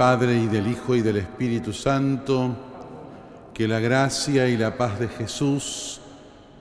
Padre 0.00 0.44
y 0.44 0.46
del 0.46 0.66
Hijo 0.66 0.96
y 0.96 1.02
del 1.02 1.18
Espíritu 1.18 1.74
Santo, 1.74 2.56
que 3.52 3.68
la 3.68 3.80
gracia 3.80 4.48
y 4.48 4.56
la 4.56 4.78
paz 4.78 4.98
de 4.98 5.08
Jesús, 5.08 6.00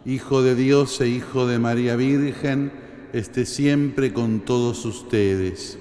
Hijo 0.06 0.42
de 0.42 0.56
Dios 0.56 1.00
e 1.00 1.08
Hijo 1.08 1.48
de 1.48 1.58
María 1.58 1.96
Virgen, 1.96 2.70
esté 3.14 3.46
siempre 3.46 4.12
con 4.12 4.42
todos 4.42 4.84
ustedes. 4.84 5.80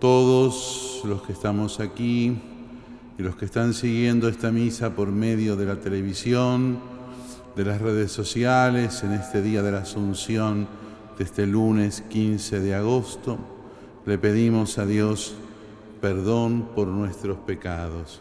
Todos 0.00 1.02
los 1.04 1.22
que 1.22 1.32
estamos 1.32 1.78
aquí 1.78 2.36
y 3.16 3.22
los 3.22 3.36
que 3.36 3.44
están 3.44 3.72
siguiendo 3.72 4.28
esta 4.28 4.50
misa 4.50 4.96
por 4.96 5.12
medio 5.12 5.54
de 5.54 5.66
la 5.66 5.78
televisión, 5.78 6.80
de 7.54 7.64
las 7.64 7.80
redes 7.80 8.10
sociales, 8.10 9.04
en 9.04 9.12
este 9.12 9.40
día 9.40 9.62
de 9.62 9.70
la 9.70 9.82
Asunción 9.82 10.66
de 11.16 11.22
este 11.22 11.46
lunes 11.46 12.02
15 12.10 12.58
de 12.58 12.74
agosto, 12.74 13.38
le 14.04 14.18
pedimos 14.18 14.78
a 14.78 14.86
Dios 14.86 15.36
perdón 16.06 16.68
por 16.72 16.86
nuestros 16.86 17.36
pecados. 17.38 18.20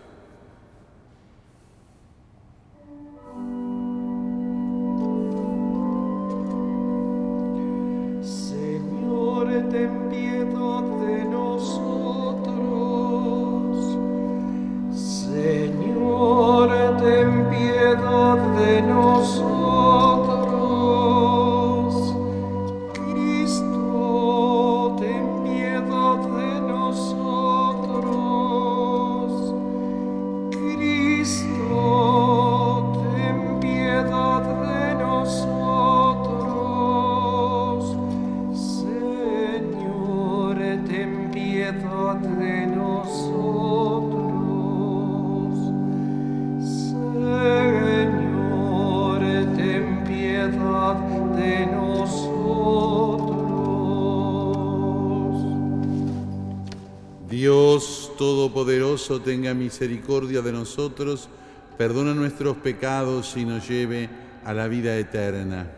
Misericordia 59.65 60.43
de 60.43 60.51
nosotros, 60.51 61.27
perdona 61.75 62.13
nuestros 62.13 62.55
pecados 62.57 63.35
y 63.35 63.45
nos 63.45 63.67
lleve 63.67 64.07
a 64.45 64.53
la 64.53 64.67
vida 64.67 64.95
eterna. 64.95 65.71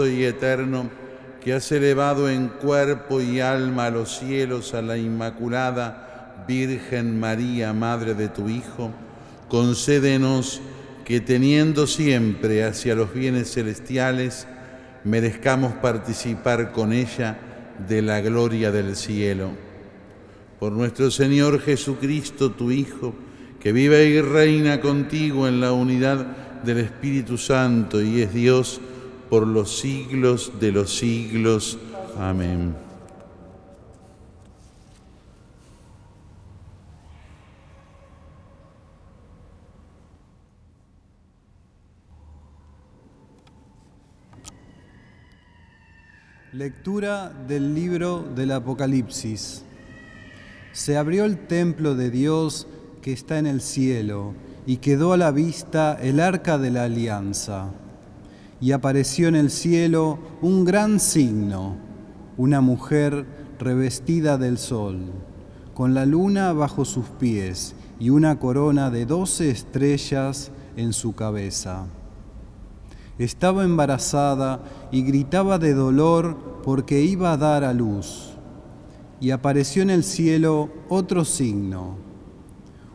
Y 0.00 0.24
eterno, 0.24 0.90
que 1.40 1.54
has 1.54 1.70
elevado 1.72 2.28
en 2.28 2.48
cuerpo 2.48 3.20
y 3.20 3.40
alma 3.40 3.86
a 3.86 3.90
los 3.90 4.18
cielos 4.18 4.74
a 4.74 4.82
la 4.82 4.96
Inmaculada 4.96 6.44
Virgen 6.48 7.18
María, 7.20 7.72
Madre 7.72 8.14
de 8.14 8.28
tu 8.28 8.48
Hijo, 8.48 8.90
concédenos 9.48 10.60
que 11.04 11.20
teniendo 11.20 11.86
siempre 11.86 12.64
hacia 12.64 12.94
los 12.94 13.12
bienes 13.14 13.52
celestiales, 13.52 14.46
merezcamos 15.04 15.74
participar 15.74 16.72
con 16.72 16.92
ella 16.92 17.38
de 17.88 18.02
la 18.02 18.20
gloria 18.20 18.72
del 18.72 18.96
cielo. 18.96 19.50
Por 20.58 20.72
nuestro 20.72 21.10
Señor 21.10 21.60
Jesucristo, 21.60 22.50
tu 22.50 22.70
Hijo, 22.70 23.14
que 23.60 23.72
vive 23.72 24.06
y 24.06 24.20
reina 24.20 24.80
contigo 24.80 25.46
en 25.46 25.60
la 25.60 25.72
unidad 25.72 26.26
del 26.64 26.78
Espíritu 26.78 27.38
Santo 27.38 28.02
y 28.02 28.22
es 28.22 28.32
Dios, 28.32 28.80
por 29.34 29.48
los 29.48 29.80
siglos 29.80 30.52
de 30.60 30.70
los 30.70 30.96
siglos. 30.96 31.76
Amén. 32.16 32.72
Lectura 46.52 47.30
del 47.48 47.74
libro 47.74 48.24
del 48.36 48.52
Apocalipsis. 48.52 49.64
Se 50.70 50.96
abrió 50.96 51.24
el 51.24 51.48
templo 51.48 51.96
de 51.96 52.12
Dios 52.12 52.68
que 53.02 53.12
está 53.12 53.40
en 53.40 53.48
el 53.48 53.62
cielo 53.62 54.32
y 54.64 54.76
quedó 54.76 55.12
a 55.12 55.16
la 55.16 55.32
vista 55.32 55.98
el 56.00 56.20
arca 56.20 56.56
de 56.56 56.70
la 56.70 56.84
alianza. 56.84 57.72
Y 58.64 58.72
apareció 58.72 59.28
en 59.28 59.36
el 59.36 59.50
cielo 59.50 60.18
un 60.40 60.64
gran 60.64 60.98
signo, 60.98 61.76
una 62.38 62.62
mujer 62.62 63.26
revestida 63.58 64.38
del 64.38 64.56
sol, 64.56 65.12
con 65.74 65.92
la 65.92 66.06
luna 66.06 66.52
bajo 66.54 66.86
sus 66.86 67.04
pies 67.06 67.74
y 68.00 68.08
una 68.08 68.40
corona 68.40 68.90
de 68.90 69.04
doce 69.04 69.50
estrellas 69.50 70.50
en 70.76 70.94
su 70.94 71.14
cabeza 71.14 71.84
estaba 73.18 73.64
embarazada 73.64 74.60
y 74.90 75.02
gritaba 75.02 75.58
de 75.58 75.74
dolor 75.74 76.36
porque 76.64 77.02
iba 77.02 77.32
a 77.32 77.36
dar 77.36 77.64
a 77.64 77.72
luz. 77.72 78.30
Y 79.20 79.30
apareció 79.30 79.82
en 79.82 79.90
el 79.90 80.04
cielo 80.04 80.70
otro 80.88 81.24
signo, 81.24 81.96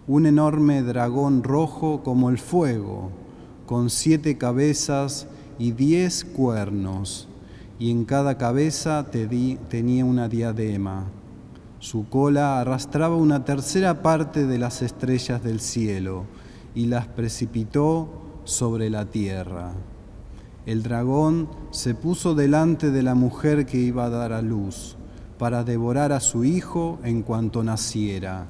un 0.08 0.26
enorme 0.26 0.82
dragón 0.84 1.44
rojo 1.44 2.04
como 2.04 2.30
el 2.30 2.38
fuego, 2.38 3.12
con 3.66 3.90
siete 3.90 4.38
cabezas 4.38 5.28
y 5.60 5.74
diez 5.74 6.26
cuernos, 6.26 7.28
y 7.78 7.92
en 7.92 8.06
cada 8.06 8.38
cabeza 8.38 9.06
tenía 9.12 10.06
una 10.06 10.28
diadema. 10.28 11.06
Su 11.78 12.10
cola 12.10 12.60
arrastraba 12.60 13.16
una 13.16 13.46
tercera 13.46 14.02
parte 14.02 14.48
de 14.48 14.58
las 14.58 14.82
estrellas 14.82 15.44
del 15.44 15.60
cielo 15.60 16.26
y 16.74 16.88
las 16.88 17.08
precipitó 17.08 18.10
sobre 18.46 18.90
la 18.90 19.06
tierra 19.06 19.74
el 20.70 20.84
dragón 20.84 21.50
se 21.72 21.96
puso 21.96 22.36
delante 22.36 22.92
de 22.92 23.02
la 23.02 23.16
mujer 23.16 23.66
que 23.66 23.80
iba 23.80 24.06
a 24.06 24.10
dar 24.10 24.34
a 24.34 24.44
luz 24.44 24.98
para 25.40 25.64
devorar 25.64 26.12
a 26.12 26.20
su 26.20 26.44
hijo 26.44 27.00
en 27.04 27.24
cuanto 27.24 27.64
naciera. 27.64 28.46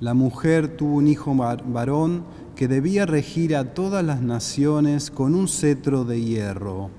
La 0.00 0.14
mujer 0.14 0.74
tuvo 0.74 0.96
un 0.96 1.06
hijo 1.06 1.34
varón 1.34 2.24
que 2.56 2.68
debía 2.68 3.06
regir 3.06 3.56
a 3.56 3.74
todas 3.74 4.04
las 4.04 4.22
naciones 4.22 5.10
con 5.10 5.34
un 5.34 5.48
cetro 5.48 6.04
de 6.04 6.22
hierro, 6.22 6.90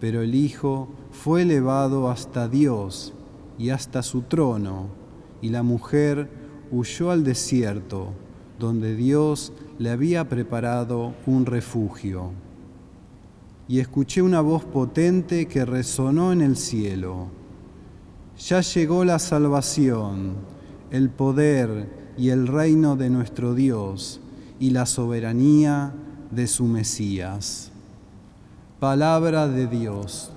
pero 0.00 0.22
el 0.22 0.34
hijo 0.34 0.88
fue 1.10 1.42
elevado 1.42 2.10
hasta 2.10 2.48
Dios 2.48 3.12
y 3.58 3.70
hasta 3.70 4.02
su 4.02 4.22
trono, 4.22 4.88
y 5.40 5.48
la 5.50 5.62
mujer 5.62 6.28
huyó 6.70 7.10
al 7.10 7.24
desierto, 7.24 8.12
donde 8.58 8.94
Dios 8.94 9.52
le 9.78 9.90
había 9.90 10.28
preparado 10.28 11.14
un 11.26 11.46
refugio 11.46 12.32
y 13.66 13.80
escuché 13.80 14.20
una 14.20 14.40
voz 14.40 14.64
potente 14.64 15.46
que 15.46 15.64
resonó 15.64 16.32
en 16.32 16.42
el 16.42 16.56
cielo. 16.56 17.28
Ya 18.38 18.60
llegó 18.60 19.04
la 19.04 19.18
salvación, 19.18 20.34
el 20.90 21.08
poder 21.08 22.12
y 22.18 22.28
el 22.28 22.46
reino 22.46 22.96
de 22.96 23.10
nuestro 23.10 23.54
Dios 23.54 24.20
y 24.64 24.70
la 24.70 24.86
soberanía 24.86 25.92
de 26.30 26.46
su 26.46 26.64
Mesías. 26.64 27.70
Palabra 28.80 29.46
de 29.46 29.66
Dios. 29.66 30.30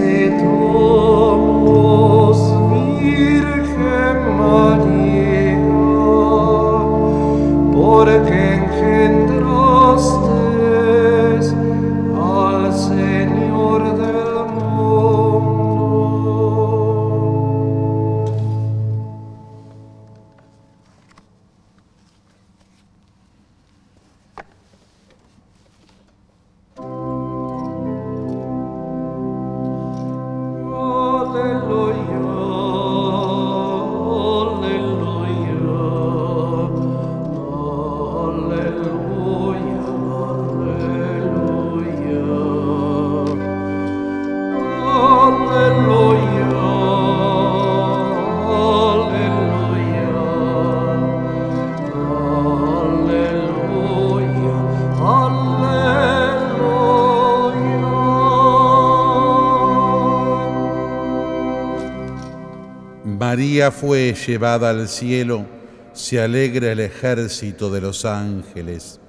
María 0.00 0.59
llevada 64.14 64.70
al 64.70 64.88
cielo, 64.88 65.46
se 65.92 66.20
alegra 66.20 66.72
el 66.72 66.80
ejército 66.80 67.70
de 67.70 67.80
los 67.80 68.04
ángeles. 68.04 68.99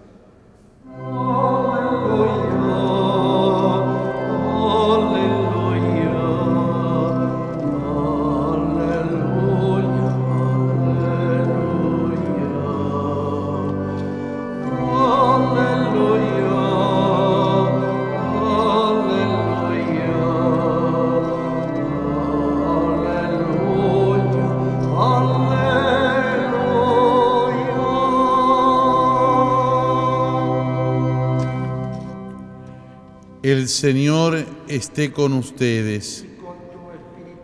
El 33.52 33.68
Señor 33.68 34.46
esté 34.70 35.12
con 35.12 35.34
ustedes. 35.34 36.24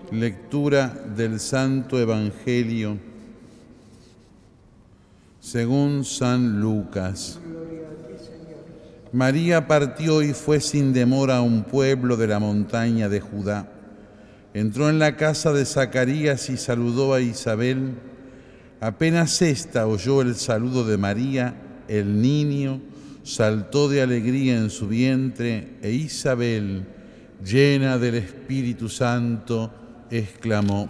Lectura 0.09 0.87
del 0.87 1.37
Santo 1.41 1.99
Evangelio 1.99 2.97
según 5.41 6.05
San 6.05 6.61
Lucas. 6.61 7.41
María 9.11 9.67
partió 9.67 10.21
y 10.21 10.31
fue 10.31 10.61
sin 10.61 10.93
demora 10.93 11.39
a 11.39 11.41
un 11.41 11.65
pueblo 11.65 12.15
de 12.15 12.27
la 12.27 12.39
montaña 12.39 13.09
de 13.09 13.19
Judá. 13.19 13.69
Entró 14.53 14.89
en 14.89 14.99
la 14.99 15.17
casa 15.17 15.51
de 15.51 15.65
Zacarías 15.65 16.49
y 16.49 16.55
saludó 16.55 17.15
a 17.15 17.19
Isabel. 17.19 17.95
Apenas 18.79 19.41
ésta 19.41 19.85
oyó 19.85 20.21
el 20.21 20.35
saludo 20.35 20.85
de 20.85 20.97
María, 20.97 21.53
el 21.89 22.21
niño 22.21 22.79
saltó 23.27 23.89
de 23.89 24.01
alegría 24.01 24.55
en 24.57 24.69
su 24.69 24.87
vientre 24.87 25.73
e 25.81 25.91
Isabel, 25.91 26.85
llena 27.45 27.97
del 27.97 28.15
Espíritu 28.15 28.87
Santo, 28.87 29.69
exclamó, 30.09 30.87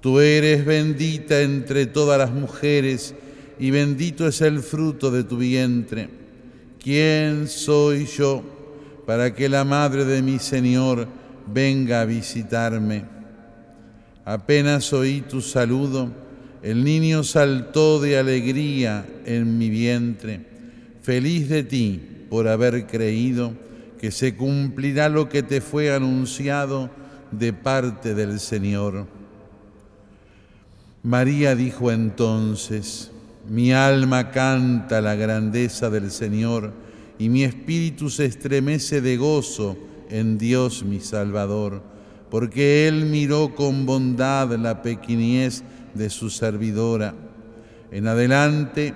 Tú 0.00 0.20
eres 0.20 0.64
bendita 0.64 1.42
entre 1.42 1.84
todas 1.84 2.18
las 2.18 2.32
mujeres 2.32 3.14
y 3.58 3.70
bendito 3.70 4.26
es 4.26 4.40
el 4.40 4.60
fruto 4.60 5.10
de 5.10 5.24
tu 5.24 5.36
vientre. 5.36 6.08
¿Quién 6.82 7.46
soy 7.46 8.06
yo 8.06 8.42
para 9.04 9.34
que 9.34 9.50
la 9.50 9.64
madre 9.64 10.06
de 10.06 10.22
mi 10.22 10.38
Señor 10.38 11.06
venga 11.46 12.00
a 12.00 12.06
visitarme? 12.06 13.04
Apenas 14.24 14.94
oí 14.94 15.20
tu 15.20 15.42
saludo, 15.42 16.10
el 16.62 16.82
niño 16.82 17.22
saltó 17.22 18.00
de 18.00 18.16
alegría 18.16 19.06
en 19.26 19.58
mi 19.58 19.68
vientre. 19.68 20.55
Feliz 21.06 21.48
de 21.48 21.62
ti 21.62 22.00
por 22.28 22.48
haber 22.48 22.88
creído 22.88 23.52
que 24.00 24.10
se 24.10 24.34
cumplirá 24.34 25.08
lo 25.08 25.28
que 25.28 25.44
te 25.44 25.60
fue 25.60 25.94
anunciado 25.94 26.90
de 27.30 27.52
parte 27.52 28.12
del 28.16 28.40
Señor. 28.40 29.06
María 31.04 31.54
dijo 31.54 31.92
entonces, 31.92 33.12
mi 33.48 33.72
alma 33.72 34.32
canta 34.32 35.00
la 35.00 35.14
grandeza 35.14 35.90
del 35.90 36.10
Señor 36.10 36.72
y 37.20 37.28
mi 37.28 37.44
espíritu 37.44 38.10
se 38.10 38.24
estremece 38.24 39.00
de 39.00 39.16
gozo 39.16 39.78
en 40.10 40.38
Dios 40.38 40.82
mi 40.82 40.98
Salvador, 40.98 41.84
porque 42.32 42.88
Él 42.88 43.04
miró 43.04 43.54
con 43.54 43.86
bondad 43.86 44.52
la 44.56 44.82
pequeñez 44.82 45.62
de 45.94 46.10
su 46.10 46.30
servidora. 46.30 47.14
En 47.92 48.08
adelante, 48.08 48.92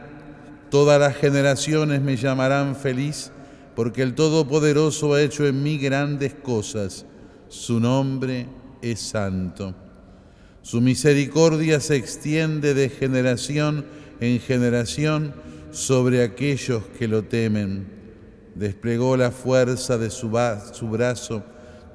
todas 0.71 0.99
las 1.01 1.17
generaciones 1.17 2.01
me 2.01 2.17
llamarán 2.17 2.77
feliz, 2.77 3.33
porque 3.75 4.03
el 4.03 4.15
Todopoderoso 4.15 5.15
ha 5.15 5.23
hecho 5.23 5.47
en 5.47 5.63
mí 5.63 5.79
grandes 5.79 6.35
cosas. 6.35 7.05
Su 7.49 7.81
nombre 7.81 8.47
es 8.83 9.01
santo. 9.01 9.75
Su 10.63 10.81
misericordia 10.81 11.81
se 11.81 11.97
extiende 11.97 12.75
de 12.75 12.89
generación 12.89 13.85
en 14.21 14.39
generación 14.41 15.35
sobre 15.71 16.23
aquellos 16.23 16.85
que 16.99 17.09
lo 17.09 17.25
temen. 17.25 17.89
Desplegó 18.55 19.17
la 19.17 19.31
fuerza 19.31 19.97
de 19.97 20.11
su, 20.11 20.29
brazo, 20.31 21.43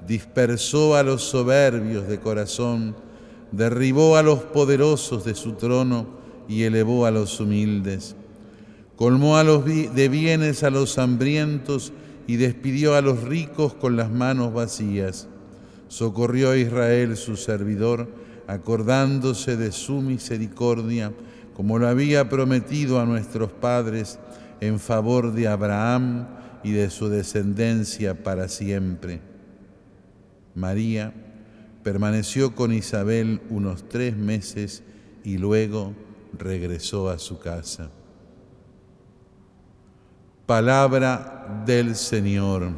dispersó 0.08 0.96
a 0.96 1.04
los 1.04 1.24
soberbios 1.24 2.08
de 2.08 2.20
corazón, 2.20 2.96
derribó 3.52 4.18
a 4.18 4.24
los 4.24 4.40
poderosos 4.40 5.26
de 5.26 5.36
su 5.36 5.54
trono 5.54 6.08
y 6.48 6.64
elevó 6.64 7.06
a 7.06 7.12
los 7.12 7.40
humildes. 7.40 8.16
Colmó 8.96 9.38
a 9.38 9.44
los 9.44 9.66
de 9.66 10.10
bienes 10.10 10.64
a 10.64 10.70
los 10.70 10.98
hambrientos 10.98 11.92
y 12.28 12.38
despidió 12.38 12.96
a 12.96 13.02
los 13.02 13.24
ricos 13.24 13.74
con 13.74 13.98
las 13.98 14.10
manos 14.10 14.54
vacías. 14.54 15.28
Socorrió 15.88 16.52
a 16.52 16.58
Israel 16.58 17.18
su 17.18 17.36
servidor, 17.36 18.08
acordándose 18.48 19.58
de 19.58 19.72
su 19.72 20.02
misericordia, 20.02 21.12
como 21.56 21.78
lo 21.78 21.88
había 21.88 22.30
prometido 22.30 23.00
a 23.00 23.06
nuestros 23.06 23.52
padres 23.52 24.20
en 24.62 24.80
favor 24.80 25.34
de 25.34 25.48
Abraham 25.48 26.28
y 26.64 26.72
de 26.72 26.90
su 26.90 27.10
descendencia 27.10 28.24
para 28.24 28.48
siempre. 28.48 29.22
María 30.56 31.14
permaneció 31.84 32.56
con 32.56 32.74
Isabel 32.74 33.42
unos 33.50 33.88
tres 33.88 34.16
meses 34.18 34.84
y 35.24 35.38
luego 35.38 35.94
regresó 36.38 37.10
a 37.10 37.20
su 37.20 37.40
casa. 37.40 37.92
Palabra 40.46 41.64
del 41.66 41.96
Señor. 41.96 42.70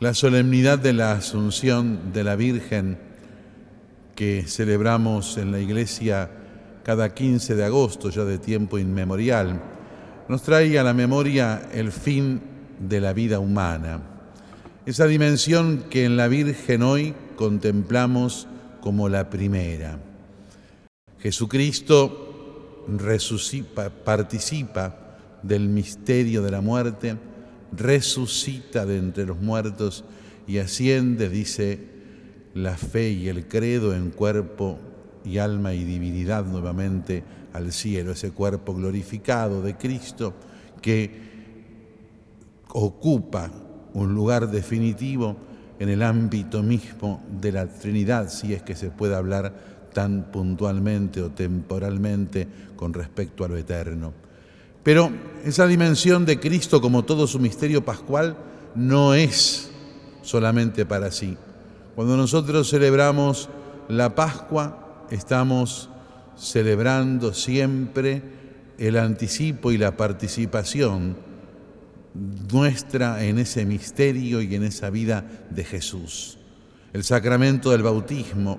La 0.00 0.14
solemnidad 0.14 0.80
de 0.80 0.94
la 0.94 1.12
Asunción 1.12 2.12
de 2.12 2.24
la 2.24 2.34
Virgen 2.34 2.98
que 4.16 4.42
celebramos 4.48 5.36
en 5.36 5.52
la 5.52 5.60
iglesia 5.60 6.28
cada 6.82 7.14
15 7.14 7.54
de 7.54 7.64
agosto, 7.64 8.10
ya 8.10 8.24
de 8.24 8.38
tiempo 8.38 8.80
inmemorial, 8.80 9.62
nos 10.28 10.42
trae 10.42 10.76
a 10.76 10.82
la 10.82 10.92
memoria 10.92 11.68
el 11.72 11.92
fin 11.92 12.40
de 12.80 13.00
la 13.00 13.12
vida 13.12 13.38
humana, 13.38 14.00
esa 14.86 15.06
dimensión 15.06 15.84
que 15.88 16.04
en 16.04 16.16
la 16.16 16.26
Virgen 16.26 16.82
hoy 16.82 17.14
contemplamos 17.40 18.46
como 18.82 19.08
la 19.08 19.30
primera. 19.30 19.98
Jesucristo 21.20 22.84
participa 24.04 25.16
del 25.42 25.70
misterio 25.70 26.42
de 26.42 26.50
la 26.50 26.60
muerte, 26.60 27.16
resucita 27.72 28.84
de 28.84 28.98
entre 28.98 29.24
los 29.24 29.40
muertos 29.40 30.04
y 30.46 30.58
asciende, 30.58 31.30
dice 31.30 31.80
la 32.52 32.76
fe 32.76 33.08
y 33.08 33.28
el 33.28 33.48
credo 33.48 33.94
en 33.94 34.10
cuerpo 34.10 34.78
y 35.24 35.38
alma 35.38 35.72
y 35.72 35.84
divinidad 35.84 36.44
nuevamente 36.44 37.24
al 37.54 37.72
cielo, 37.72 38.12
ese 38.12 38.32
cuerpo 38.32 38.74
glorificado 38.74 39.62
de 39.62 39.78
Cristo 39.78 40.34
que 40.82 41.10
ocupa 42.68 43.50
un 43.94 44.14
lugar 44.14 44.50
definitivo 44.50 45.48
en 45.80 45.88
el 45.88 46.02
ámbito 46.02 46.62
mismo 46.62 47.24
de 47.40 47.52
la 47.52 47.66
Trinidad, 47.66 48.28
si 48.28 48.52
es 48.52 48.62
que 48.62 48.76
se 48.76 48.90
puede 48.90 49.16
hablar 49.16 49.52
tan 49.94 50.30
puntualmente 50.30 51.22
o 51.22 51.30
temporalmente 51.30 52.46
con 52.76 52.92
respecto 52.92 53.44
a 53.44 53.48
lo 53.48 53.56
eterno. 53.56 54.12
Pero 54.82 55.10
esa 55.42 55.66
dimensión 55.66 56.26
de 56.26 56.38
Cristo 56.38 56.82
como 56.82 57.04
todo 57.04 57.26
su 57.26 57.38
misterio 57.38 57.82
pascual 57.82 58.36
no 58.74 59.14
es 59.14 59.70
solamente 60.20 60.84
para 60.84 61.10
sí. 61.10 61.36
Cuando 61.94 62.14
nosotros 62.14 62.68
celebramos 62.68 63.48
la 63.88 64.14
Pascua, 64.14 65.06
estamos 65.10 65.88
celebrando 66.36 67.32
siempre 67.32 68.22
el 68.76 68.98
anticipo 68.98 69.72
y 69.72 69.78
la 69.78 69.96
participación 69.96 71.29
nuestra 72.14 73.24
en 73.24 73.38
ese 73.38 73.64
misterio 73.64 74.42
y 74.42 74.54
en 74.54 74.64
esa 74.64 74.90
vida 74.90 75.24
de 75.50 75.64
Jesús. 75.64 76.38
El 76.92 77.04
sacramento 77.04 77.70
del 77.70 77.82
bautismo 77.82 78.58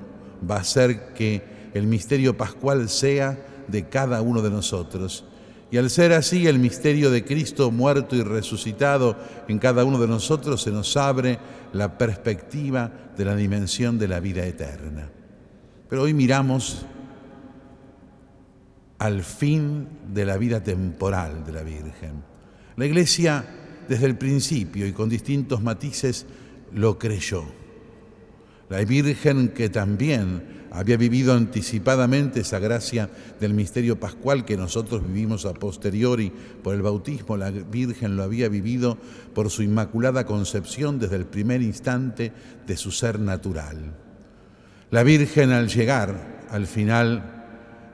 va 0.50 0.58
a 0.58 0.62
hacer 0.62 1.14
que 1.14 1.70
el 1.74 1.88
misterio 1.88 2.38
pascual 2.38 2.90
sea 2.90 3.38
de 3.68 3.90
cada 3.90 4.22
uno 4.22 4.42
de 4.42 4.50
nosotros 4.50 5.26
y 5.72 5.78
al 5.78 5.90
ser 5.90 6.12
así 6.12 6.48
el 6.48 6.60
misterio 6.60 7.10
de 7.10 7.24
Cristo 7.24 7.72
muerto 7.72 8.18
y 8.18 8.24
resucitado 8.24 9.16
en 9.48 9.58
cada 9.58 9.86
uno 9.86 9.98
de 10.00 10.08
nosotros 10.08 10.62
se 10.62 10.72
nos 10.72 10.98
abre 10.98 11.40
la 11.72 11.98
perspectiva 11.98 12.92
de 13.18 13.24
la 13.24 13.36
dimensión 13.36 13.98
de 13.98 14.10
la 14.10 14.20
vida 14.20 14.46
eterna. 14.46 15.10
Pero 15.90 16.02
hoy 16.04 16.14
miramos 16.14 16.86
al 19.00 19.24
fin 19.24 19.88
de 20.14 20.26
la 20.26 20.38
vida 20.38 20.62
temporal 20.62 21.46
de 21.46 21.52
la 21.54 21.64
Virgen. 21.64 22.31
La 22.78 22.86
Iglesia 22.86 23.46
desde 23.88 24.06
el 24.06 24.18
principio 24.18 24.88
y 24.88 24.94
con 24.94 25.10
distintos 25.10 25.62
matices 25.62 26.26
lo 26.74 26.98
creyó. 26.98 27.44
La 28.70 28.84
Virgen 28.86 29.50
que 29.50 29.70
también 29.70 30.62
había 30.72 30.96
vivido 30.96 31.34
anticipadamente 31.34 32.40
esa 32.40 32.60
gracia 32.60 33.10
del 33.42 33.54
misterio 33.54 34.00
pascual 34.00 34.46
que 34.46 34.56
nosotros 34.56 35.06
vivimos 35.06 35.46
a 35.46 35.54
posteriori 35.54 36.32
por 36.64 36.74
el 36.74 36.82
bautismo. 36.82 37.36
La 37.36 37.52
Virgen 37.52 38.16
lo 38.16 38.24
había 38.24 38.48
vivido 38.48 38.98
por 39.34 39.50
su 39.50 39.64
inmaculada 39.64 40.26
concepción 40.26 40.98
desde 40.98 41.18
el 41.18 41.26
primer 41.26 41.62
instante 41.62 42.32
de 42.66 42.78
su 42.78 42.92
ser 42.92 43.20
natural. 43.20 43.94
La 44.92 45.04
Virgen 45.04 45.52
al 45.52 45.68
llegar 45.68 46.48
al 46.50 46.68
final 46.68 47.44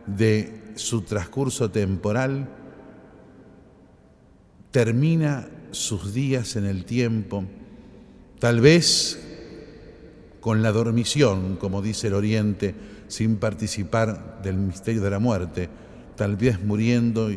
de 0.05 0.73
su 0.75 1.01
transcurso 1.01 1.71
temporal, 1.71 2.47
termina 4.77 5.47
sus 5.71 6.13
días 6.13 6.55
en 6.55 6.63
el 6.63 6.85
tiempo, 6.85 7.43
tal 8.37 8.61
vez 8.61 9.19
con 10.39 10.61
la 10.61 10.71
dormición, 10.71 11.55
como 11.55 11.81
dice 11.81 12.09
el 12.09 12.13
Oriente, 12.13 12.75
sin 13.07 13.37
participar 13.37 14.39
del 14.43 14.57
misterio 14.57 15.01
de 15.01 15.09
la 15.09 15.17
muerte, 15.17 15.67
tal 16.15 16.35
vez 16.35 16.63
muriendo, 16.63 17.31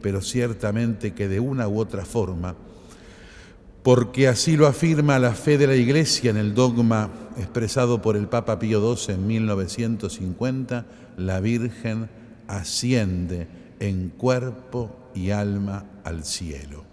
pero 0.00 0.22
ciertamente 0.22 1.12
que 1.12 1.28
de 1.28 1.38
una 1.38 1.68
u 1.68 1.80
otra 1.80 2.06
forma, 2.06 2.54
porque 3.82 4.26
así 4.26 4.56
lo 4.56 4.66
afirma 4.66 5.18
la 5.18 5.34
fe 5.34 5.58
de 5.58 5.66
la 5.66 5.76
Iglesia 5.76 6.30
en 6.30 6.38
el 6.38 6.54
dogma 6.54 7.10
expresado 7.36 8.00
por 8.00 8.16
el 8.16 8.26
Papa 8.28 8.58
Pío 8.58 8.96
XII 8.96 9.16
en 9.16 9.26
1950, 9.26 10.86
la 11.18 11.40
Virgen 11.40 12.08
asciende 12.48 13.48
en 13.80 14.08
cuerpo 14.08 15.05
y 15.16 15.30
alma 15.30 15.84
al 16.04 16.24
cielo. 16.24 16.84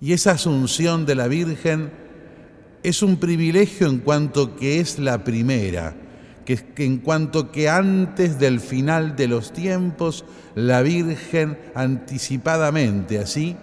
Y 0.00 0.12
esa 0.12 0.32
asunción 0.32 1.04
de 1.04 1.14
la 1.14 1.28
Virgen 1.28 1.90
es 2.82 3.02
un 3.02 3.16
privilegio 3.16 3.86
en 3.88 3.98
cuanto 3.98 4.56
que 4.56 4.80
es 4.80 4.98
la 4.98 5.22
primera, 5.24 5.94
que, 6.44 6.58
en 6.76 6.98
cuanto 6.98 7.52
que 7.52 7.68
antes 7.68 8.38
del 8.38 8.60
final 8.60 9.16
de 9.16 9.28
los 9.28 9.52
tiempos, 9.52 10.24
la 10.54 10.80
Virgen 10.82 11.58
anticipadamente 11.74 13.18
así 13.18 13.56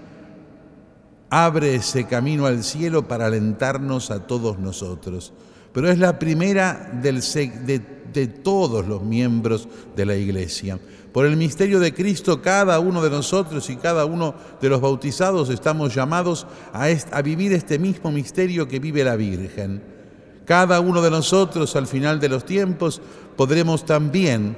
abre 1.29 1.75
ese 1.75 2.05
camino 2.05 2.45
al 2.45 2.63
cielo 2.63 3.07
para 3.07 3.25
alentarnos 3.25 4.11
a 4.11 4.27
todos 4.27 4.59
nosotros. 4.59 5.33
Pero 5.73 5.89
es 5.89 5.97
la 5.97 6.19
primera 6.19 6.91
de, 7.01 7.81
de 8.13 8.27
todos 8.27 8.87
los 8.87 9.03
miembros 9.03 9.67
de 9.95 10.05
la 10.05 10.15
Iglesia. 10.15 10.79
Por 11.17 11.25
el 11.25 11.35
misterio 11.35 11.79
de 11.79 11.95
Cristo, 11.95 12.43
cada 12.43 12.79
uno 12.79 13.01
de 13.01 13.09
nosotros 13.09 13.71
y 13.71 13.75
cada 13.75 14.05
uno 14.05 14.35
de 14.61 14.69
los 14.69 14.79
bautizados 14.79 15.49
estamos 15.49 15.95
llamados 15.95 16.45
a, 16.71 17.21
vivir 17.23 17.53
este 17.53 17.79
mismo 17.79 18.11
misterio 18.11 18.67
que 18.67 18.77
vive 18.77 19.03
la 19.03 19.15
Virgen. 19.15 19.81
Cada 20.45 20.79
uno 20.79 21.01
de 21.01 21.09
nosotros 21.09 21.75
al 21.75 21.87
final 21.87 22.19
de 22.19 22.29
los 22.29 22.45
tiempos 22.45 23.01
podremos 23.35 23.83
también 23.83 24.55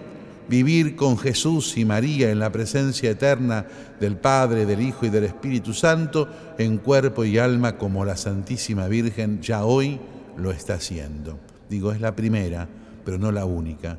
vivir 0.50 0.98
con 0.98 1.18
Jesús 1.18 1.78
y 1.78 1.86
María 1.86 2.30
en 2.30 2.40
la 2.40 2.52
presencia 2.52 3.10
eterna 3.10 3.66
del 3.98 4.18
Padre, 4.18 4.66
del 4.66 4.82
Hijo 4.82 5.06
y 5.06 5.10
del 5.10 5.24
Espíritu 5.24 5.74
Santo 5.74 6.28
en 6.58 6.80
cuerpo 6.80 7.24
y 7.24 7.38
alma 7.38 7.78
como 7.78 8.04
la 8.04 8.18
Santísima 8.18 8.90
Virgen 8.90 9.42
ya 9.42 9.64
hoy 9.64 9.98
lo 10.36 10.52
está 10.52 10.74
haciendo. 10.74 11.40
Digo, 11.70 11.94
es 11.94 12.02
la 12.02 12.18
primera, 12.18 12.68
pero 13.06 13.18
no 13.18 13.32
la 13.32 13.46
única. 13.46 13.98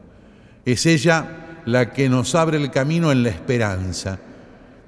Es 0.66 0.84
ella 0.84 1.46
la 1.70 1.92
que 1.92 2.08
nos 2.08 2.34
abre 2.34 2.56
el 2.56 2.70
camino 2.70 3.12
en 3.12 3.22
la 3.22 3.28
esperanza. 3.28 4.18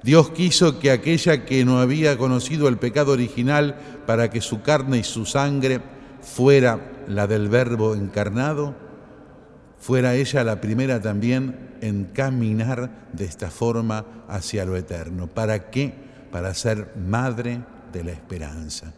Dios 0.03 0.31
quiso 0.31 0.79
que 0.79 0.91
aquella 0.91 1.45
que 1.45 1.63
no 1.63 1.79
había 1.79 2.17
conocido 2.17 2.67
el 2.67 2.77
pecado 2.77 3.13
original 3.13 3.75
para 4.05 4.29
que 4.29 4.41
su 4.41 4.61
carne 4.61 4.97
y 4.97 5.03
su 5.03 5.25
sangre 5.25 5.79
fuera 6.21 6.79
la 7.07 7.25
del 7.25 7.47
Verbo 7.47 7.95
encarnado, 7.95 8.75
fuera 9.79 10.15
ella 10.15 10.43
la 10.43 10.59
primera 10.59 11.01
también 11.01 11.77
en 11.79 12.05
caminar 12.05 12.89
de 13.13 13.25
esta 13.25 13.49
forma 13.49 14.05
hacia 14.27 14.65
lo 14.65 14.75
eterno. 14.75 15.27
¿Para 15.27 15.69
qué? 15.69 15.93
Para 16.31 16.53
ser 16.53 16.93
madre 16.97 17.61
de 17.93 18.03
la 18.03 18.11
esperanza. 18.11 18.93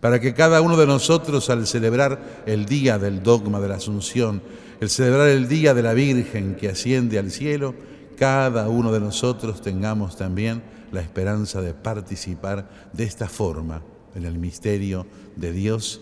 Para 0.00 0.18
que 0.18 0.34
cada 0.34 0.62
uno 0.62 0.76
de 0.76 0.86
nosotros 0.86 1.50
al 1.50 1.66
celebrar 1.66 2.42
el 2.46 2.64
día 2.64 2.98
del 2.98 3.22
dogma 3.22 3.60
de 3.60 3.68
la 3.68 3.76
Asunción, 3.76 4.42
el 4.80 4.88
celebrar 4.88 5.28
el 5.28 5.46
Día 5.46 5.74
de 5.74 5.82
la 5.82 5.92
Virgen 5.92 6.56
que 6.56 6.70
asciende 6.70 7.18
al 7.18 7.30
cielo, 7.30 7.74
cada 8.16 8.68
uno 8.68 8.92
de 8.92 9.00
nosotros 9.00 9.60
tengamos 9.60 10.16
también 10.16 10.62
la 10.90 11.02
esperanza 11.02 11.60
de 11.60 11.74
participar 11.74 12.68
de 12.92 13.04
esta 13.04 13.28
forma 13.28 13.82
en 14.14 14.24
el 14.24 14.38
misterio 14.38 15.06
de 15.36 15.52
Dios 15.52 16.00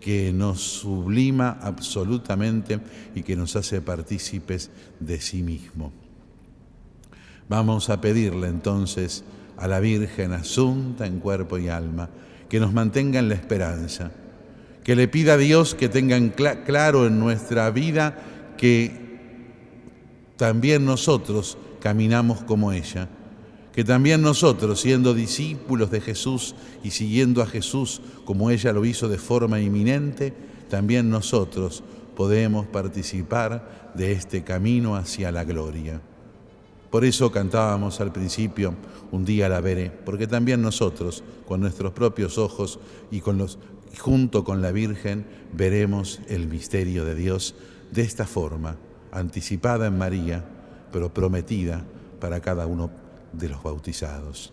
que 0.00 0.32
nos 0.32 0.60
sublima 0.60 1.58
absolutamente 1.62 2.80
y 3.14 3.22
que 3.22 3.36
nos 3.36 3.56
hace 3.56 3.80
partícipes 3.80 4.70
de 5.00 5.20
sí 5.20 5.42
mismo. 5.42 5.92
Vamos 7.48 7.90
a 7.90 8.00
pedirle 8.00 8.48
entonces 8.48 9.24
a 9.56 9.68
la 9.68 9.80
Virgen 9.80 10.32
asunta 10.32 11.06
en 11.06 11.20
cuerpo 11.20 11.58
y 11.58 11.68
alma 11.68 12.08
que 12.52 12.60
nos 12.60 12.74
mantenga 12.74 13.18
en 13.18 13.30
la 13.30 13.34
esperanza 13.34 14.10
que 14.84 14.94
le 14.94 15.08
pida 15.08 15.32
a 15.32 15.36
Dios 15.38 15.74
que 15.74 15.88
tengan 15.88 16.28
claro 16.28 17.06
en 17.06 17.18
nuestra 17.18 17.70
vida 17.70 18.18
que 18.58 18.92
también 20.36 20.84
nosotros 20.84 21.56
caminamos 21.80 22.42
como 22.42 22.70
ella, 22.72 23.08
que 23.72 23.84
también 23.84 24.20
nosotros, 24.20 24.82
siendo 24.82 25.14
discípulos 25.14 25.90
de 25.90 26.02
Jesús 26.02 26.54
y 26.84 26.90
siguiendo 26.90 27.40
a 27.40 27.46
Jesús 27.46 28.02
como 28.26 28.50
ella 28.50 28.74
lo 28.74 28.84
hizo 28.84 29.08
de 29.08 29.16
forma 29.16 29.58
inminente, 29.58 30.34
también 30.68 31.08
nosotros 31.08 31.82
podemos 32.14 32.66
participar 32.66 33.92
de 33.94 34.12
este 34.12 34.44
camino 34.44 34.94
hacia 34.94 35.32
la 35.32 35.44
gloria. 35.44 36.02
Por 36.92 37.06
eso 37.06 37.32
cantábamos 37.32 38.02
al 38.02 38.12
principio, 38.12 38.74
un 39.12 39.24
día 39.24 39.48
la 39.48 39.62
veré, 39.62 39.90
porque 39.90 40.26
también 40.26 40.60
nosotros, 40.60 41.24
con 41.48 41.62
nuestros 41.62 41.94
propios 41.94 42.36
ojos 42.36 42.78
y 43.10 43.22
con 43.22 43.38
los 43.38 43.58
junto 43.98 44.44
con 44.44 44.60
la 44.60 44.72
Virgen 44.72 45.24
veremos 45.54 46.20
el 46.28 46.48
misterio 46.48 47.06
de 47.06 47.14
Dios 47.14 47.54
de 47.92 48.02
esta 48.02 48.26
forma, 48.26 48.76
anticipada 49.10 49.86
en 49.86 49.96
María, 49.96 50.44
pero 50.92 51.14
prometida 51.14 51.82
para 52.20 52.40
cada 52.40 52.66
uno 52.66 52.90
de 53.32 53.48
los 53.48 53.62
bautizados. 53.62 54.52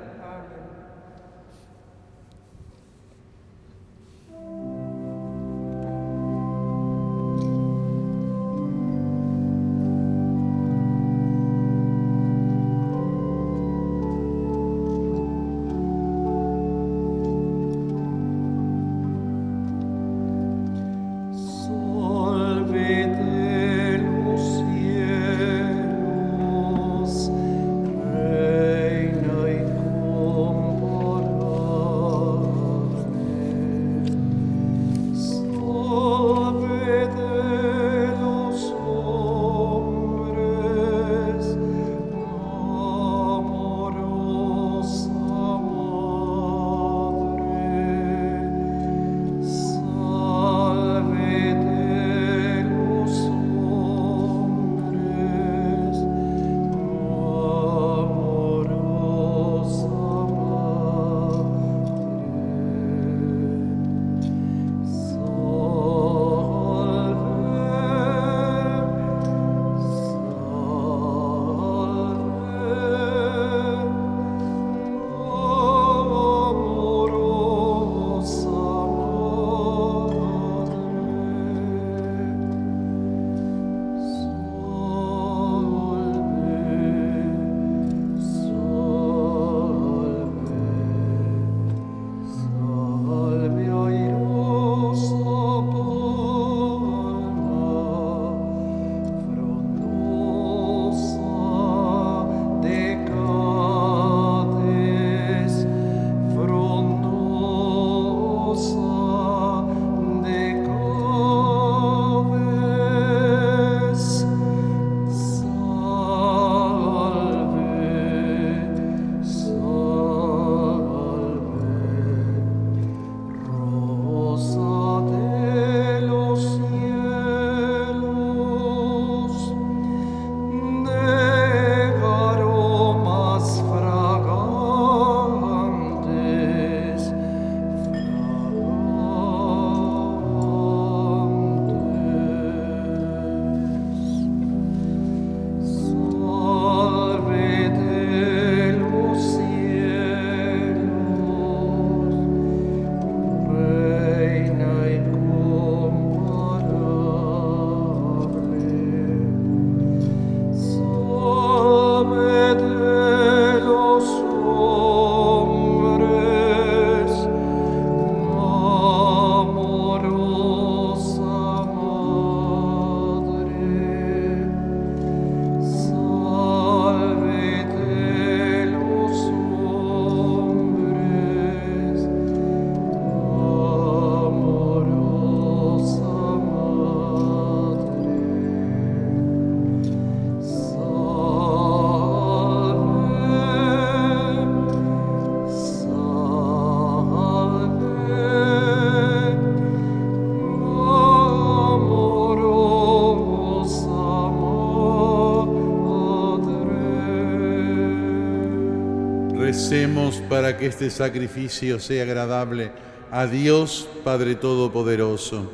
Que 210.61 210.67
este 210.67 210.91
sacrificio 210.91 211.79
sea 211.79 212.03
agradable 212.03 212.71
a 213.09 213.25
Dios 213.25 213.89
Padre 214.03 214.35
Todopoderoso. 214.35 215.51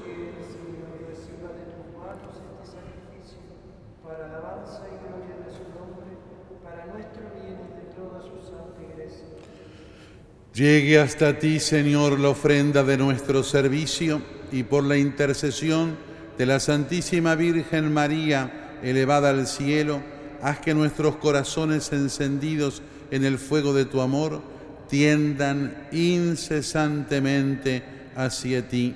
Llegue 10.53 10.99
hasta 10.99 11.39
ti, 11.39 11.61
Señor, 11.61 12.19
la 12.19 12.27
ofrenda 12.27 12.83
de 12.83 12.97
nuestro 12.97 13.43
servicio 13.43 14.21
y 14.51 14.63
por 14.63 14.83
la 14.83 14.97
intercesión 14.97 15.95
de 16.37 16.45
la 16.47 16.59
Santísima 16.59 17.35
Virgen 17.35 17.93
María, 17.93 18.79
elevada 18.83 19.29
al 19.29 19.47
cielo, 19.47 20.01
haz 20.41 20.59
que 20.59 20.73
nuestros 20.73 21.15
corazones 21.15 21.93
encendidos 21.93 22.81
en 23.09 23.23
el 23.23 23.37
fuego 23.37 23.73
de 23.73 23.85
tu 23.85 24.01
amor 24.01 24.56
tiendan 24.87 25.87
incesantemente 25.91 27.83
hacia 28.15 28.67
ti. 28.67 28.93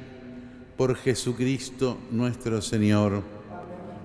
Por 0.77 0.95
Jesucristo 0.95 1.97
nuestro 2.12 2.62
Señor. 2.62 3.21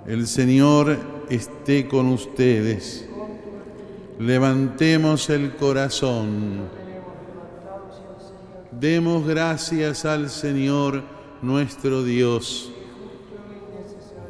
El 0.07 0.27
Señor 0.27 0.99
esté 1.31 1.89
con 1.89 2.09
ustedes. 2.09 3.09
Levantemos 4.19 5.31
el 5.31 5.57
corazón. 5.57 6.69
Demos 8.73 9.27
gracias 9.27 10.05
al 10.05 10.29
Señor 10.29 11.03
nuestro 11.41 12.03
Dios. 12.05 12.73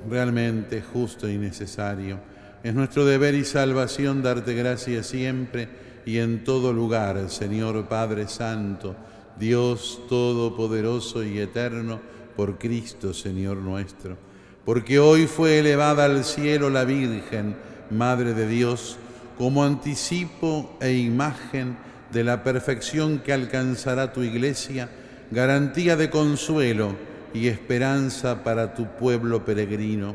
Realmente 0.09 0.83
justo 0.83 1.29
y 1.29 1.37
necesario. 1.37 2.21
Es 2.62 2.75
nuestro 2.75 3.05
deber 3.05 3.35
y 3.35 3.45
salvación 3.45 4.23
darte 4.23 4.55
gracias 4.55 5.07
siempre 5.07 5.86
y 6.07 6.21
en 6.21 6.45
todo 6.45 6.73
lugar, 6.73 7.29
Señor 7.29 7.88
Padre 7.88 8.29
Santo, 8.29 8.95
Dios 9.38 10.01
Todopoderoso 10.09 11.25
y 11.25 11.40
Eterno, 11.40 12.01
por 12.37 12.59
Cristo, 12.59 13.12
Señor 13.12 13.57
nuestro. 13.57 14.16
Porque 14.64 15.01
hoy 15.01 15.27
fue 15.27 15.59
elevada 15.59 16.05
al 16.05 16.25
cielo 16.25 16.71
la 16.71 16.85
Virgen, 16.85 17.57
Madre 17.90 18.35
de 18.35 18.47
Dios, 18.47 18.99
como 19.37 19.64
anticipo 19.64 20.77
e 20.81 20.92
imagen 20.92 21.77
de 22.12 22.23
la 22.23 22.45
perfección 22.45 23.19
que 23.19 23.33
alcanzará 23.33 24.12
tu 24.12 24.23
iglesia, 24.23 24.88
garantía 25.33 25.97
de 25.97 26.09
consuelo 26.09 26.95
y 27.35 27.49
esperanza 27.49 28.45
para 28.45 28.75
tu 28.75 28.87
pueblo 28.97 29.45
peregrino. 29.45 30.14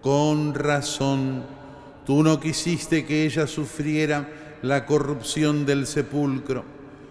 Con 0.00 0.52
razón, 0.52 1.44
tú 2.04 2.24
no 2.24 2.40
quisiste 2.40 3.06
que 3.06 3.24
ella 3.24 3.46
sufriera 3.46 4.41
la 4.62 4.86
corrupción 4.86 5.66
del 5.66 5.86
sepulcro, 5.86 6.64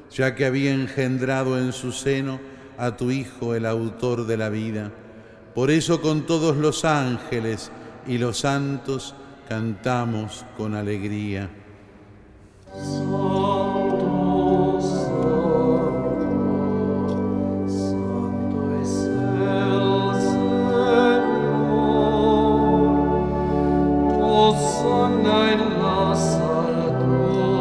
ya 0.09 0.35
que 0.35 0.45
había 0.45 0.73
engendrado 0.73 1.59
en 1.59 1.73
su 1.73 1.91
seno 1.91 2.39
a 2.77 2.95
tu 2.97 3.11
Hijo, 3.11 3.53
el 3.55 3.65
autor 3.65 4.25
de 4.25 4.37
la 4.37 4.49
vida. 4.49 4.91
Por 5.53 5.69
eso 5.69 6.01
con 6.01 6.25
todos 6.25 6.55
los 6.55 6.85
ángeles 6.85 7.71
y 8.07 8.17
los 8.17 8.39
santos 8.39 9.13
cantamos 9.47 10.45
con 10.57 10.75
alegría. 10.75 11.49
Santo, 27.11 27.60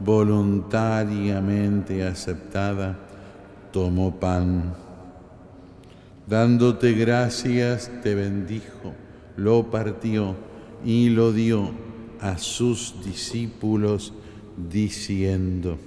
voluntariamente 0.00 2.04
aceptada, 2.04 2.98
tomó 3.72 4.18
pan. 4.18 4.74
Dándote 6.26 6.94
gracias, 6.94 7.90
te 8.02 8.14
bendijo, 8.14 8.94
lo 9.36 9.70
partió 9.70 10.34
y 10.84 11.10
lo 11.10 11.32
dio 11.32 11.70
a 12.20 12.38
sus 12.38 12.94
discípulos 13.04 14.14
diciendo, 14.70 15.78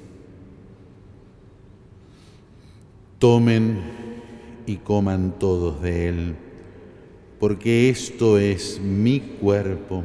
tomen 3.20 3.80
y 4.66 4.78
coman 4.78 5.36
todos 5.40 5.82
de 5.82 6.10
él, 6.10 6.36
porque 7.40 7.90
esto 7.90 8.38
es 8.38 8.80
mi 8.82 9.20
cuerpo 9.20 10.04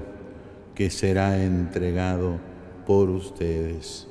que 0.75 0.90
será 0.90 1.42
entregado 1.42 2.38
por 2.88 3.11
ustedes. 3.11 4.07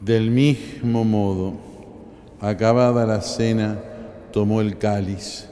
Del 0.00 0.32
mismo 0.32 1.04
modo, 1.04 1.54
acabada 2.40 3.06
la 3.06 3.20
cena, 3.20 3.78
tomó 4.32 4.60
el 4.60 4.78
cáliz 4.78 5.51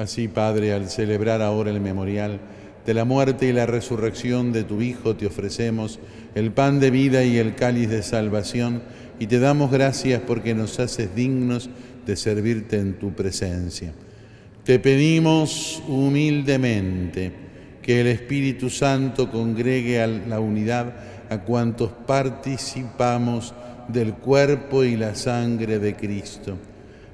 Así, 0.00 0.28
Padre, 0.28 0.72
al 0.72 0.88
celebrar 0.88 1.42
ahora 1.42 1.70
el 1.70 1.80
memorial 1.80 2.40
de 2.86 2.94
la 2.94 3.04
muerte 3.04 3.46
y 3.46 3.52
la 3.52 3.66
resurrección 3.66 4.50
de 4.50 4.64
tu 4.64 4.80
Hijo, 4.80 5.14
te 5.14 5.26
ofrecemos 5.26 5.98
el 6.34 6.52
pan 6.52 6.80
de 6.80 6.90
vida 6.90 7.22
y 7.22 7.36
el 7.36 7.54
cáliz 7.54 7.90
de 7.90 8.02
salvación, 8.02 8.82
y 9.18 9.26
te 9.26 9.38
damos 9.38 9.70
gracias 9.70 10.22
porque 10.26 10.54
nos 10.54 10.80
haces 10.80 11.14
dignos 11.14 11.68
de 12.06 12.16
servirte 12.16 12.78
en 12.78 12.94
tu 12.94 13.12
presencia. 13.12 13.92
Te 14.64 14.78
pedimos 14.78 15.82
humildemente 15.86 17.30
que 17.82 18.00
el 18.00 18.06
Espíritu 18.06 18.70
Santo 18.70 19.30
congregue 19.30 20.00
a 20.00 20.06
la 20.06 20.40
unidad 20.40 20.94
a 21.28 21.42
cuantos 21.42 21.90
participamos 22.06 23.52
del 23.88 24.14
cuerpo 24.14 24.82
y 24.82 24.96
la 24.96 25.14
sangre 25.14 25.78
de 25.78 25.94
Cristo. 25.94 26.56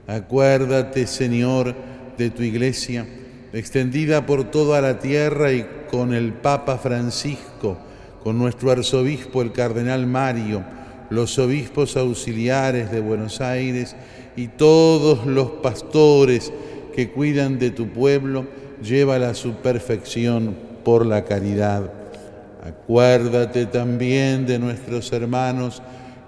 Acuérdate, 0.06 1.08
Señor, 1.08 1.74
de 2.16 2.30
tu 2.30 2.42
iglesia, 2.42 3.06
extendida 3.52 4.26
por 4.26 4.50
toda 4.50 4.80
la 4.80 4.98
tierra 4.98 5.52
y 5.52 5.66
con 5.90 6.12
el 6.14 6.32
Papa 6.32 6.78
Francisco, 6.78 7.78
con 8.22 8.38
nuestro 8.38 8.70
arzobispo 8.70 9.42
el 9.42 9.52
Cardenal 9.52 10.06
Mario, 10.06 10.64
los 11.10 11.38
obispos 11.38 11.96
auxiliares 11.96 12.90
de 12.90 13.00
Buenos 13.00 13.40
Aires 13.40 13.94
y 14.36 14.48
todos 14.48 15.26
los 15.26 15.50
pastores 15.62 16.52
que 16.94 17.10
cuidan 17.10 17.58
de 17.58 17.70
tu 17.70 17.88
pueblo, 17.88 18.46
llévala 18.82 19.30
a 19.30 19.34
su 19.34 19.54
perfección 19.54 20.56
por 20.84 21.06
la 21.06 21.24
caridad. 21.24 21.90
Acuérdate 22.64 23.66
también 23.66 24.46
de 24.46 24.58
nuestros 24.58 25.12
hermanos 25.12 25.82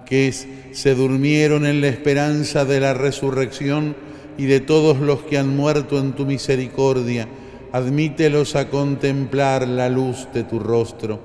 que 0.06 0.32
se 0.32 0.94
durmieron 0.94 1.66
en 1.66 1.80
la 1.80 1.88
esperanza 1.88 2.64
de 2.64 2.80
la 2.80 2.94
resurrección 2.94 3.96
y 4.38 4.46
de 4.46 4.60
todos 4.60 4.98
los 4.98 5.22
que 5.22 5.36
han 5.36 5.54
muerto 5.54 5.98
en 5.98 6.12
tu 6.12 6.24
misericordia. 6.24 7.28
Admítelos 7.72 8.56
a 8.56 8.70
contemplar 8.70 9.68
la 9.68 9.90
luz 9.90 10.28
de 10.32 10.44
tu 10.44 10.58
rostro. 10.58 11.20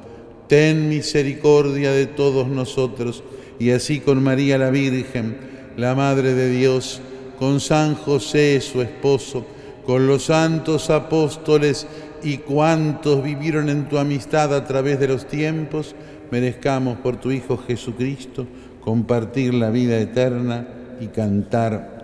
Ten 0.47 0.89
misericordia 0.89 1.91
de 1.91 2.08
todos 2.08 2.47
nosotros 2.47 3.23
y 3.60 3.69
así 3.69 4.02
con 4.02 4.21
María 4.21 4.58
la 4.58 4.71
Virgen, 4.71 5.38
la 5.78 5.95
Madre 5.95 6.34
de 6.34 6.49
Dios, 6.49 7.02
con 7.39 7.60
San 7.60 7.95
José 7.95 8.60
su 8.60 8.82
esposo, 8.82 9.45
con 9.86 10.08
los 10.08 10.26
santos 10.26 10.89
apóstoles 10.89 11.88
y 12.23 12.38
cuantos 12.38 13.23
vivieron 13.23 13.69
en 13.69 13.88
tu 13.88 13.97
amistad 13.97 14.54
a 14.54 14.65
través 14.65 14.99
de 14.99 15.08
los 15.08 15.28
tiempos, 15.28 15.95
merezcamos 16.32 16.97
por 16.97 17.17
tu 17.17 17.32
Hijo 17.32 17.58
Jesucristo 17.58 18.47
compartir 18.82 19.54
la 19.54 19.69
vida 19.69 19.99
eterna 19.99 20.67
y 20.99 21.08
cantar 21.08 21.93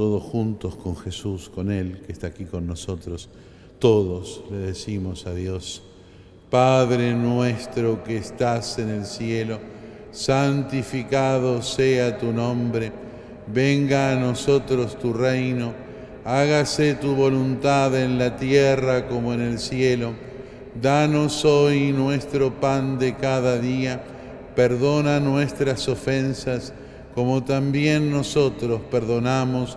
todos 0.00 0.22
juntos 0.22 0.76
con 0.76 0.96
Jesús, 0.96 1.50
con 1.54 1.70
Él 1.70 2.00
que 2.06 2.12
está 2.12 2.28
aquí 2.28 2.46
con 2.46 2.66
nosotros. 2.66 3.28
Todos 3.78 4.42
le 4.50 4.56
decimos 4.56 5.26
a 5.26 5.34
Dios, 5.34 5.82
Padre 6.48 7.12
nuestro 7.12 8.02
que 8.02 8.16
estás 8.16 8.78
en 8.78 8.88
el 8.88 9.04
cielo, 9.04 9.58
santificado 10.10 11.60
sea 11.60 12.16
tu 12.16 12.32
nombre, 12.32 12.92
venga 13.46 14.12
a 14.12 14.16
nosotros 14.16 14.98
tu 14.98 15.12
reino, 15.12 15.74
hágase 16.24 16.94
tu 16.94 17.14
voluntad 17.14 17.94
en 17.94 18.16
la 18.16 18.38
tierra 18.38 19.06
como 19.06 19.34
en 19.34 19.42
el 19.42 19.58
cielo. 19.58 20.14
Danos 20.80 21.44
hoy 21.44 21.92
nuestro 21.92 22.58
pan 22.58 22.98
de 22.98 23.16
cada 23.16 23.58
día, 23.58 24.02
perdona 24.56 25.20
nuestras 25.20 25.86
ofensas, 25.90 26.72
como 27.14 27.44
también 27.44 28.10
nosotros 28.10 28.80
perdonamos 28.90 29.76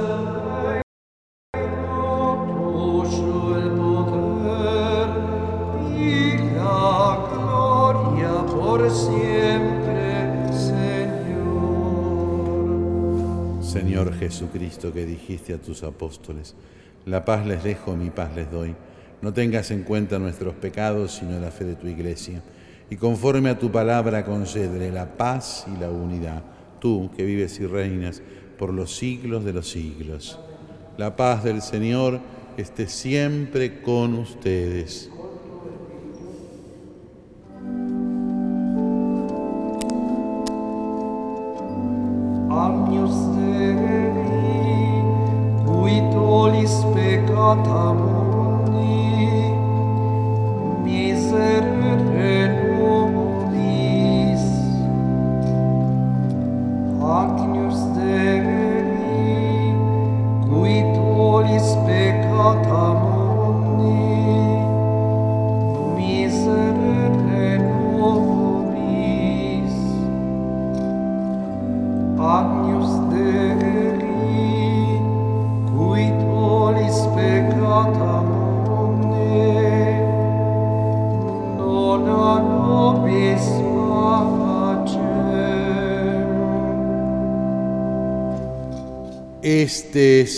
Jesucristo, 14.21 14.93
que 14.93 15.03
dijiste 15.03 15.51
a 15.51 15.57
tus 15.57 15.81
apóstoles, 15.81 16.53
la 17.07 17.25
paz 17.25 17.47
les 17.47 17.63
dejo, 17.63 17.95
mi 17.95 18.11
paz 18.11 18.35
les 18.35 18.51
doy. 18.51 18.75
No 19.23 19.33
tengas 19.33 19.71
en 19.71 19.81
cuenta 19.81 20.19
nuestros 20.19 20.53
pecados, 20.53 21.13
sino 21.13 21.39
la 21.39 21.49
fe 21.49 21.65
de 21.65 21.75
tu 21.75 21.87
iglesia. 21.87 22.43
Y 22.91 22.97
conforme 22.97 23.49
a 23.49 23.57
tu 23.57 23.71
palabra, 23.71 24.23
concédele 24.23 24.91
la 24.91 25.17
paz 25.17 25.65
y 25.67 25.79
la 25.79 25.89
unidad 25.89 26.43
tú 26.79 27.09
que 27.15 27.23
vives 27.23 27.59
y 27.59 27.65
reinas 27.65 28.21
por 28.57 28.73
los 28.73 28.95
siglos 28.95 29.45
de 29.45 29.53
los 29.53 29.69
siglos. 29.69 30.39
La 30.97 31.15
paz 31.15 31.43
del 31.43 31.61
Señor 31.61 32.19
esté 32.57 32.87
siempre 32.87 33.81
con 33.81 34.15
ustedes. 34.15 35.10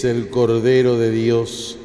Es 0.03 0.15
el 0.15 0.29
Cordero 0.29 0.97
de 0.97 1.11
Dios 1.11 1.77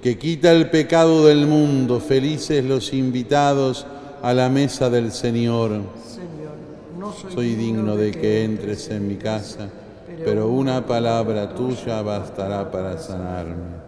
que 0.00 0.18
quita 0.18 0.52
el 0.52 0.70
pecado 0.70 1.26
del 1.26 1.46
mundo. 1.46 1.98
Felices 1.98 2.64
los 2.64 2.92
invitados 2.92 3.86
a 4.22 4.32
la 4.34 4.48
mesa 4.48 4.88
del 4.88 5.10
Señor. 5.10 5.70
Señor, 6.06 6.54
no 6.96 7.12
soy, 7.12 7.54
digno 7.54 7.96
de 7.96 8.12
que 8.12 8.44
entres 8.44 8.88
en 8.90 9.08
mi 9.08 9.16
casa, 9.16 9.68
pero 10.24 10.48
una 10.48 10.86
palabra 10.86 11.54
tuya 11.54 12.02
bastará 12.02 12.70
para 12.70 12.98
sanarme. 12.98 13.85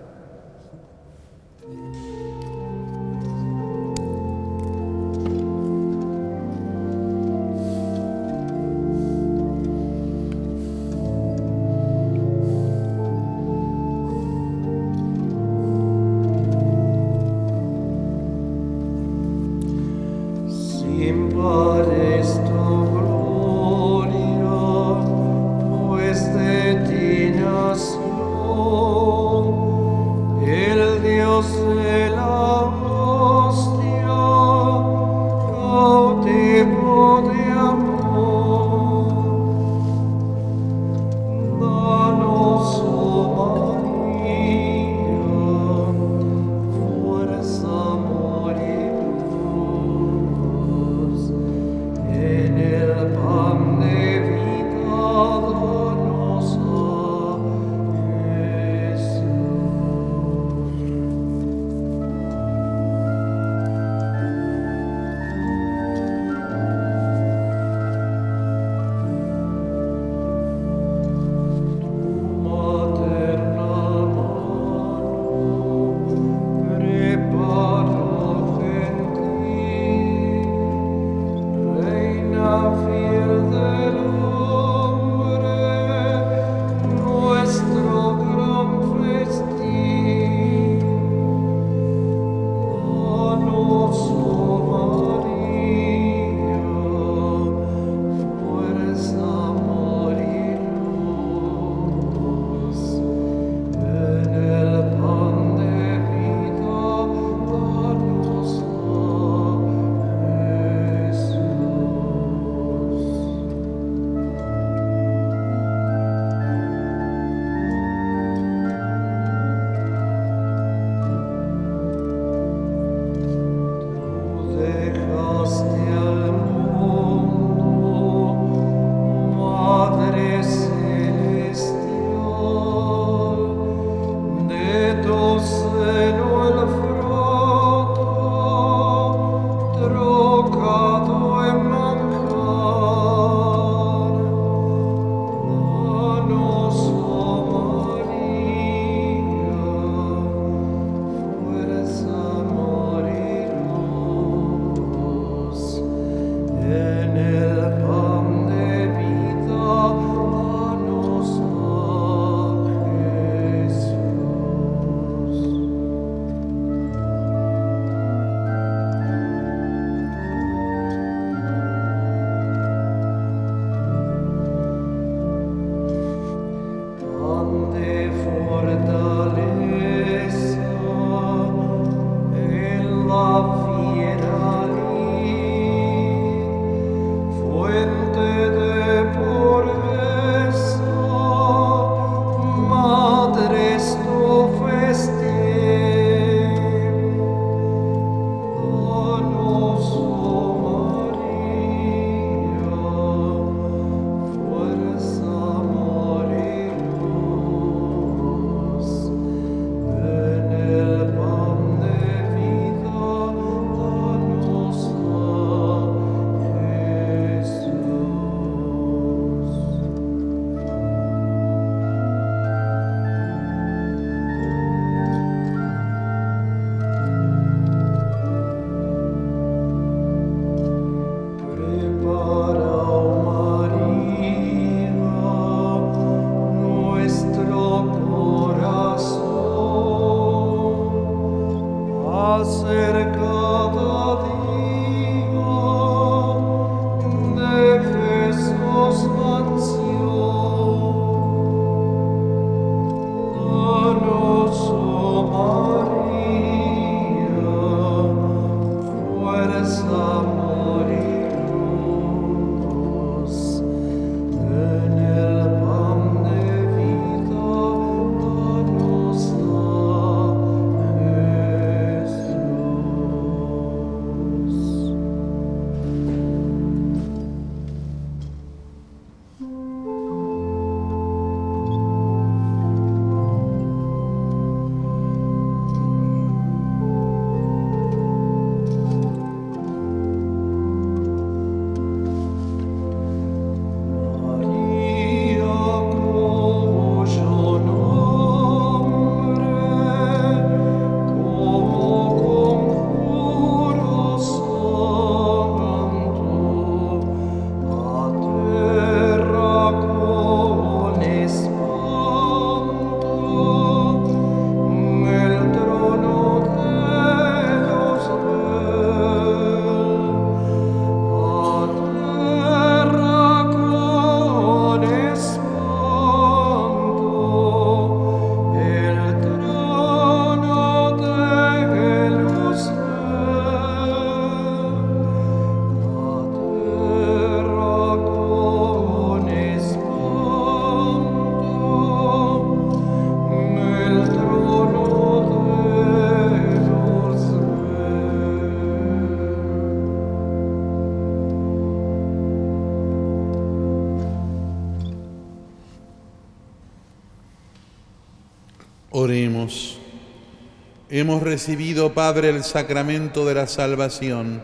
Recibido, 361.29 361.93
Padre, 361.93 362.31
el 362.31 362.43
sacramento 362.43 363.27
de 363.27 363.35
la 363.35 363.47
salvación. 363.47 364.41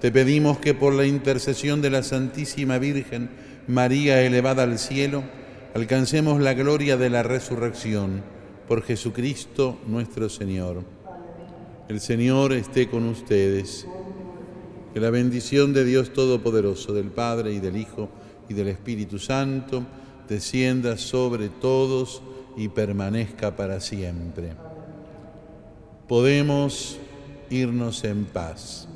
Te 0.00 0.10
pedimos 0.10 0.58
que 0.58 0.74
por 0.74 0.92
la 0.92 1.06
intercesión 1.06 1.80
de 1.80 1.90
la 1.90 2.02
Santísima 2.02 2.78
Virgen, 2.78 3.30
María 3.68 4.20
elevada 4.22 4.64
al 4.64 4.80
cielo, 4.80 5.22
alcancemos 5.76 6.40
la 6.40 6.54
gloria 6.54 6.96
de 6.96 7.08
la 7.08 7.22
resurrección. 7.22 8.24
Por 8.66 8.82
Jesucristo 8.82 9.78
nuestro 9.86 10.28
Señor. 10.28 10.82
El 11.88 12.00
Señor 12.00 12.52
esté 12.52 12.88
con 12.88 13.04
ustedes. 13.06 13.86
Que 14.92 14.98
la 14.98 15.10
bendición 15.10 15.72
de 15.72 15.84
Dios 15.84 16.12
Todopoderoso, 16.12 16.92
del 16.94 17.12
Padre 17.12 17.52
y 17.52 17.60
del 17.60 17.76
Hijo 17.76 18.08
y 18.48 18.54
del 18.54 18.66
Espíritu 18.66 19.20
Santo, 19.20 19.86
descienda 20.28 20.96
sobre 20.96 21.48
todos 21.48 22.22
y 22.56 22.66
permanezca 22.70 23.54
para 23.54 23.80
siempre. 23.80 24.67
Podemos 26.08 26.98
irnos 27.50 28.02
en 28.04 28.24
paz. 28.24 28.88